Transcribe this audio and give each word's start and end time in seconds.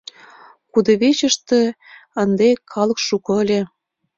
Кудывечыште 0.73 1.59
ынде 2.21 2.49
калык 2.71 2.99
шуко 3.07 3.31
ыле. 3.43 3.61